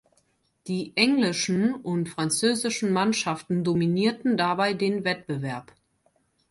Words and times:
Die 0.65 0.93
englischen 0.97 1.75
und 1.75 2.09
französischen 2.09 2.91
Mannschaften 2.91 3.63
dominierten 3.63 4.35
dabei 4.35 4.73
den 4.73 5.03
Wettbewerb. 5.03 5.71